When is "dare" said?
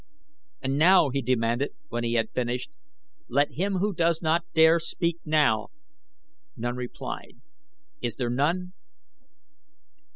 4.55-4.79